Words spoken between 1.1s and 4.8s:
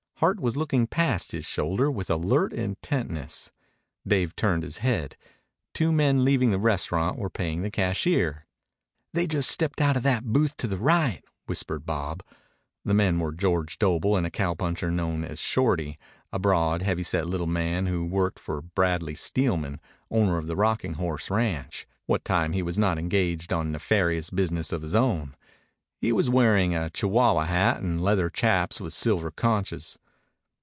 his shoulder with alert intentness. Dave turned his